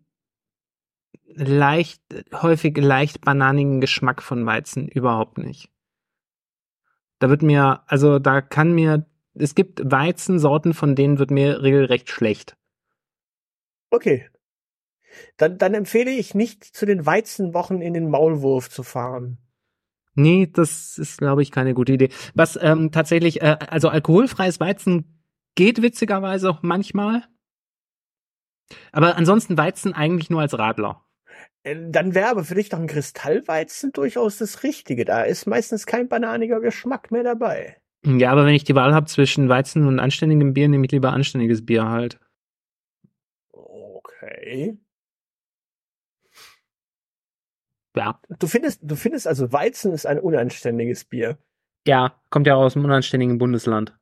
leicht, 1.25 2.03
häufig 2.33 2.77
leicht 2.77 3.21
bananigen 3.21 3.81
Geschmack 3.81 4.21
von 4.21 4.45
Weizen 4.45 4.87
überhaupt 4.87 5.37
nicht. 5.37 5.71
Da 7.19 7.29
wird 7.29 7.41
mir, 7.41 7.83
also 7.87 8.19
da 8.19 8.41
kann 8.41 8.73
mir, 8.73 9.05
es 9.33 9.55
gibt 9.55 9.81
Weizensorten, 9.83 10.73
von 10.73 10.95
denen 10.95 11.19
wird 11.19 11.31
mir 11.31 11.61
regelrecht 11.61 12.09
schlecht. 12.09 12.57
Okay. 13.91 14.29
Dann, 15.37 15.57
dann 15.57 15.73
empfehle 15.73 16.11
ich 16.11 16.33
nicht 16.33 16.63
zu 16.63 16.85
den 16.85 17.05
Weizenwochen 17.05 17.81
in 17.81 17.93
den 17.93 18.09
Maulwurf 18.09 18.69
zu 18.69 18.83
fahren. 18.83 19.37
Nee, 20.15 20.47
das 20.51 20.97
ist, 20.97 21.19
glaube 21.19 21.41
ich, 21.41 21.51
keine 21.51 21.73
gute 21.73 21.93
Idee. 21.93 22.09
Was 22.33 22.57
ähm, 22.61 22.91
tatsächlich, 22.91 23.41
äh, 23.41 23.57
also 23.69 23.89
alkoholfreies 23.89 24.59
Weizen 24.59 25.23
geht 25.55 25.81
witzigerweise 25.81 26.49
auch 26.49 26.61
manchmal. 26.61 27.23
Aber 28.91 29.15
ansonsten 29.15 29.57
Weizen 29.57 29.93
eigentlich 29.93 30.29
nur 30.29 30.41
als 30.41 30.57
Radler. 30.57 31.03
Äh, 31.69 31.89
Dann 31.91 32.15
wäre 32.15 32.29
aber 32.29 32.43
für 32.43 32.55
dich 32.55 32.69
doch 32.69 32.79
ein 32.79 32.87
Kristallweizen 32.87 33.91
durchaus 33.91 34.37
das 34.37 34.63
Richtige. 34.63 35.05
Da 35.05 35.23
ist 35.23 35.45
meistens 35.45 35.85
kein 35.85 36.07
bananiger 36.07 36.59
Geschmack 36.59 37.11
mehr 37.11 37.23
dabei. 37.23 37.77
Ja, 38.05 38.31
aber 38.31 38.45
wenn 38.45 38.55
ich 38.55 38.63
die 38.63 38.75
Wahl 38.75 38.93
habe 38.93 39.07
zwischen 39.07 39.49
Weizen 39.49 39.85
und 39.85 39.99
anständigem 39.99 40.53
Bier, 40.53 40.69
nehme 40.69 40.85
ich 40.85 40.91
lieber 40.91 41.11
anständiges 41.11 41.65
Bier 41.65 41.89
halt. 41.89 42.19
Okay. 43.51 44.77
Ja. 47.95 48.19
Du 48.39 48.47
findest, 48.47 48.79
du 48.81 48.95
findest 48.95 49.27
also 49.27 49.51
Weizen 49.51 49.91
ist 49.91 50.05
ein 50.05 50.19
unanständiges 50.19 51.03
Bier. 51.03 51.37
Ja, 51.85 52.21
kommt 52.29 52.47
ja 52.47 52.55
aus 52.55 52.75
einem 52.75 52.85
unanständigen 52.85 53.37
Bundesland. 53.37 53.97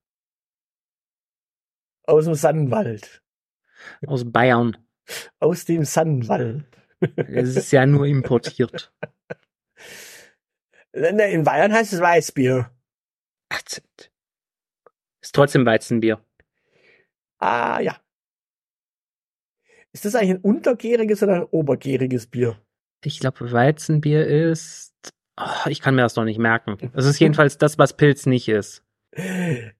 Aus 2.03 2.25
dem 2.25 2.35
Sannenwald. 2.35 3.23
Aus 4.05 4.31
Bayern. 4.31 4.77
Aus 5.39 5.65
dem 5.65 5.83
Sannenwald. 5.83 6.76
Es 6.99 7.55
ist 7.55 7.71
ja 7.71 7.85
nur 7.85 8.05
importiert. 8.05 8.91
Ne, 10.93 11.31
In 11.31 11.43
Bayern 11.43 11.73
heißt 11.73 11.93
es 11.93 12.01
Weißbier. 12.01 12.71
Ach, 13.49 13.61
Ist 15.21 15.35
trotzdem 15.35 15.65
Weizenbier. 15.65 16.23
Ah, 17.39 17.79
ja. 17.79 17.99
Ist 19.93 20.05
das 20.05 20.15
eigentlich 20.15 20.31
ein 20.31 20.41
untergäriges 20.41 21.23
oder 21.23 21.35
ein 21.35 21.43
obergäriges 21.43 22.27
Bier? 22.27 22.59
Ich 23.03 23.19
glaube, 23.19 23.51
Weizenbier 23.51 24.25
ist. 24.25 24.93
Oh, 25.39 25.69
ich 25.69 25.81
kann 25.81 25.95
mir 25.95 26.01
das 26.01 26.15
doch 26.15 26.23
nicht 26.23 26.39
merken. 26.39 26.91
Das 26.93 27.05
ist 27.05 27.19
jedenfalls 27.19 27.57
das, 27.57 27.77
was 27.77 27.95
Pilz 27.95 28.25
nicht 28.25 28.49
ist. 28.49 28.83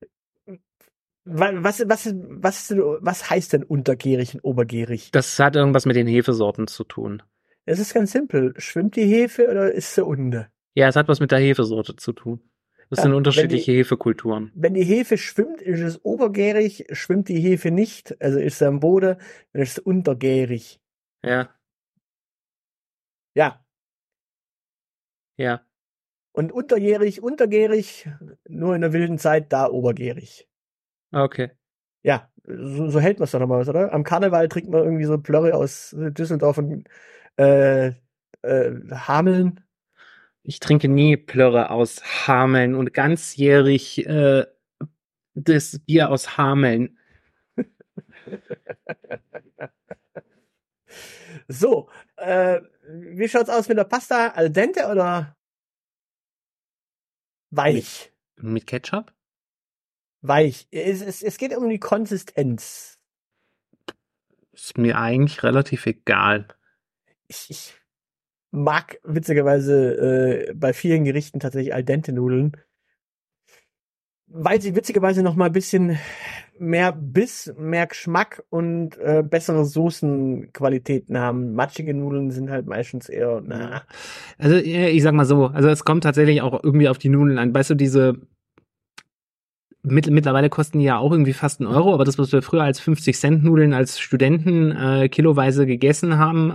Wa- 1.29 1.51
Was, 1.63 1.83
was, 1.87 2.13
was, 2.15 2.73
was 2.75 3.29
heißt 3.29 3.53
denn 3.53 3.63
untergärig 3.63 4.35
und 4.35 4.41
obergärig? 4.41 5.11
Das 5.11 5.37
hat 5.39 5.55
irgendwas 5.55 5.85
mit 5.85 5.95
den 5.95 6.07
Hefesorten 6.07 6.67
zu 6.67 6.83
tun. 6.83 7.21
Es 7.65 7.79
ist 7.79 7.93
ganz 7.93 8.11
simpel. 8.13 8.53
Schwimmt 8.57 8.95
die 8.95 9.05
Hefe 9.05 9.49
oder 9.49 9.71
ist 9.71 9.93
sie 9.93 10.03
unten? 10.03 10.45
Ja, 10.73 10.87
es 10.87 10.95
hat 10.95 11.07
was 11.07 11.19
mit 11.19 11.31
der 11.31 11.39
Hefesorte 11.39 11.95
zu 11.95 12.13
tun. 12.13 12.39
Das 12.89 12.97
Ja, 12.97 13.03
sind 13.03 13.11
wenn 13.11 13.17
unterschiedliche 13.17 13.73
Hefekulturen. 13.73 14.51
Wenn 14.55 14.73
die 14.73 14.85
Hefe 14.85 15.17
schwimmt, 15.17 15.61
ist 15.61 15.81
es 15.81 15.99
obergärig. 16.05 16.85
Schwimmt 16.93 17.27
die 17.27 17.39
Hefe 17.41 17.71
nicht, 17.71 18.15
also 18.21 18.39
ist 18.39 18.59
sie 18.59 18.67
am 18.67 18.79
Boden, 18.79 19.17
dann 19.51 19.61
ist 19.61 19.75
sie 19.75 19.81
untergärig. 19.81 20.79
Ja, 21.23 21.49
Ja. 23.35 23.65
ja. 25.35 25.61
Und 26.31 26.51
unterjährig, 26.51 27.21
untergärig, 27.21 28.07
nur 28.47 28.75
in 28.75 28.81
der 28.81 28.93
wilden 28.93 29.17
Zeit, 29.17 29.51
da 29.51 29.67
obergärig. 29.69 30.46
Okay. 31.17 31.49
Ja, 32.03 32.29
so, 32.45 32.89
so 32.89 32.99
hält 32.99 33.19
man 33.19 33.25
es 33.25 33.31
doch 33.31 33.39
nochmal, 33.39 33.67
oder? 33.67 33.91
Am 33.91 34.03
Karneval 34.03 34.47
trinkt 34.47 34.69
man 34.69 34.83
irgendwie 34.83 35.05
so 35.05 35.17
Plörre 35.17 35.53
aus 35.55 35.95
Düsseldorf 35.97 36.57
und 36.59 36.87
äh, 37.37 37.87
äh, 38.43 38.71
Hameln. 38.91 39.61
Ich 40.43 40.59
trinke 40.59 40.87
nie 40.87 41.17
Plörre 41.17 41.71
aus 41.71 42.27
Hameln 42.27 42.75
und 42.75 42.93
ganzjährig 42.93 44.05
äh, 44.05 44.45
das 45.33 45.79
Bier 45.79 46.09
aus 46.09 46.37
Hameln. 46.37 46.97
So, 51.47 51.89
äh, 52.17 52.61
wie 52.89 53.27
schaut's 53.27 53.49
aus 53.49 53.67
mit 53.67 53.77
der 53.77 53.85
Pasta? 53.85 54.29
Al 54.29 54.49
dente 54.49 54.87
oder 54.87 55.35
weich? 57.51 58.11
Mit 58.37 58.67
Ketchup? 58.67 59.16
Weich. 60.21 60.67
Es, 60.71 61.01
es, 61.01 61.21
es 61.21 61.37
geht 61.37 61.55
um 61.55 61.69
die 61.69 61.79
Konsistenz. 61.79 62.99
Ist 64.51 64.77
mir 64.77 64.97
eigentlich 64.97 65.43
relativ 65.43 65.85
egal. 65.85 66.47
Ich, 67.27 67.47
ich 67.49 67.73
mag 68.51 68.99
witzigerweise 69.03 70.47
äh, 70.49 70.53
bei 70.53 70.73
vielen 70.73 71.03
Gerichten 71.03 71.39
tatsächlich 71.39 71.73
Al 71.73 71.83
dente 71.83 72.11
Nudeln, 72.11 72.57
weil 74.27 74.61
sie 74.61 74.75
witzigerweise 74.75 75.23
noch 75.23 75.35
mal 75.35 75.45
ein 75.45 75.53
bisschen 75.53 75.99
mehr 76.59 76.91
Biss, 76.91 77.53
mehr 77.57 77.87
Geschmack 77.87 78.43
und 78.49 78.97
äh, 78.97 79.23
bessere 79.23 79.65
Soßenqualitäten 79.65 81.17
haben. 81.17 81.53
Matschige 81.53 81.93
Nudeln 81.93 82.31
sind 82.31 82.49
halt 82.49 82.65
meistens 82.65 83.09
eher, 83.09 83.41
na, 83.45 83.83
Also 84.37 84.55
ich 84.55 85.03
sag 85.03 85.13
mal 85.13 85.25
so, 85.25 85.47
also 85.47 85.69
es 85.69 85.85
kommt 85.85 86.03
tatsächlich 86.03 86.41
auch 86.41 86.63
irgendwie 86.63 86.89
auf 86.89 86.97
die 86.97 87.09
Nudeln 87.09 87.37
an. 87.37 87.53
Weißt 87.53 87.69
du, 87.69 87.75
diese 87.75 88.15
mit, 89.91 90.09
mittlerweile 90.09 90.49
kosten 90.49 90.79
die 90.79 90.85
ja 90.85 90.97
auch 90.97 91.11
irgendwie 91.11 91.33
fast 91.33 91.59
einen 91.61 91.69
Euro, 91.69 91.93
aber 91.93 92.05
das, 92.05 92.17
was 92.17 92.31
wir 92.31 92.41
früher 92.41 92.63
als 92.63 92.79
50 92.79 93.17
Cent 93.17 93.43
Nudeln 93.43 93.73
als 93.73 93.99
Studenten 93.99 94.71
äh, 94.71 95.09
kiloweise 95.09 95.65
gegessen 95.65 96.17
haben, 96.17 96.51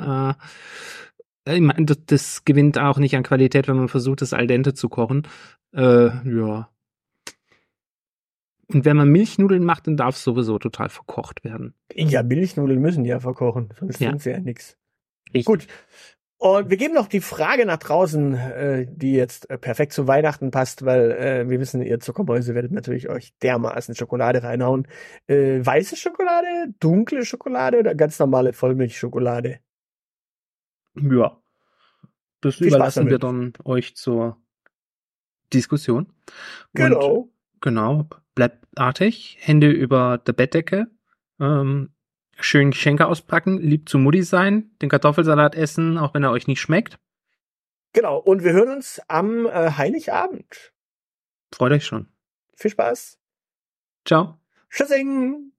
äh, 1.46 1.54
ich 1.54 1.60
mein, 1.60 1.86
das, 1.86 1.98
das 2.06 2.44
gewinnt 2.44 2.78
auch 2.78 2.98
nicht 2.98 3.16
an 3.16 3.22
Qualität, 3.24 3.66
wenn 3.68 3.76
man 3.76 3.88
versucht, 3.88 4.22
das 4.22 4.32
al 4.32 4.46
dente 4.46 4.74
zu 4.74 4.88
kochen. 4.88 5.26
Äh, 5.74 6.06
ja. 6.28 6.68
Und 8.68 8.84
wenn 8.84 8.96
man 8.96 9.08
Milchnudeln 9.08 9.64
macht, 9.64 9.86
dann 9.86 9.96
darf 9.96 10.14
es 10.16 10.24
sowieso 10.24 10.58
total 10.58 10.88
verkocht 10.88 11.44
werden. 11.44 11.74
Ja, 11.94 12.22
Milchnudeln 12.22 12.80
müssen 12.80 13.04
ja 13.04 13.20
verkochen, 13.20 13.70
sonst 13.78 14.00
Ja. 14.00 14.10
sind 14.10 14.22
sie 14.22 14.30
ja 14.30 14.38
nix. 14.40 14.78
Richtig. 15.34 15.44
Gut. 15.44 15.66
Und 16.42 16.70
wir 16.70 16.76
geben 16.76 16.94
noch 16.94 17.06
die 17.06 17.20
Frage 17.20 17.64
nach 17.66 17.76
draußen, 17.76 18.34
äh, 18.34 18.86
die 18.90 19.12
jetzt 19.12 19.48
äh, 19.48 19.58
perfekt 19.58 19.92
zu 19.92 20.08
Weihnachten 20.08 20.50
passt, 20.50 20.84
weil 20.84 21.12
äh, 21.12 21.48
wir 21.48 21.60
wissen, 21.60 21.80
ihr 21.82 22.00
Zuckermäuse 22.00 22.56
werdet 22.56 22.72
natürlich 22.72 23.08
euch 23.08 23.32
dermaßen 23.42 23.94
Schokolade 23.94 24.42
reinhauen. 24.42 24.88
Äh, 25.28 25.64
weiße 25.64 25.94
Schokolade, 25.94 26.74
dunkle 26.80 27.24
Schokolade 27.24 27.78
oder 27.78 27.94
ganz 27.94 28.18
normale 28.18 28.52
Vollmilchschokolade? 28.54 29.60
Ja. 30.96 31.40
Das 32.40 32.56
Viel 32.56 32.66
überlassen 32.66 33.08
wir 33.08 33.20
dann 33.20 33.52
euch 33.62 33.94
zur 33.94 34.36
Diskussion. 35.52 36.06
Und 36.06 36.14
Genau. 36.72 37.28
Genau, 37.60 38.08
bleibt 38.34 38.66
artig, 38.74 39.36
Hände 39.38 39.70
über 39.70 40.18
der 40.18 40.32
Bettdecke, 40.32 40.88
ähm, 41.38 41.90
schön 42.44 42.70
Geschenke 42.70 43.06
auspacken, 43.06 43.58
lieb 43.58 43.88
zu 43.88 43.98
Mutti 43.98 44.22
sein, 44.22 44.70
den 44.80 44.88
Kartoffelsalat 44.88 45.54
essen, 45.54 45.98
auch 45.98 46.14
wenn 46.14 46.22
er 46.22 46.30
euch 46.30 46.46
nicht 46.46 46.60
schmeckt. 46.60 46.98
Genau. 47.92 48.18
Und 48.18 48.42
wir 48.42 48.52
hören 48.52 48.70
uns 48.70 49.00
am 49.08 49.46
äh, 49.46 49.70
Heiligabend. 49.72 50.72
Freut 51.52 51.72
euch 51.72 51.84
schon. 51.84 52.08
Viel 52.56 52.70
Spaß. 52.70 53.18
Ciao. 54.04 54.38
Tschüssing. 54.70 55.51